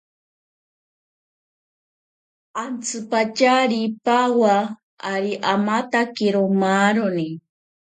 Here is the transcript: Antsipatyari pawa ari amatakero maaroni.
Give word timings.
Antsipatyari 2.63 3.81
pawa 4.05 4.57
ari 5.13 5.33
amatakero 5.53 6.41
maaroni. 6.59 7.29